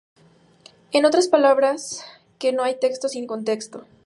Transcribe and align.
En 0.93 1.05
otras 1.05 1.27
palabras, 1.27 2.03
que 2.39 2.53
no 2.53 2.63
hay 2.63 2.79
texto 2.79 3.07
sin 3.07 3.27
contexto. 3.27 3.85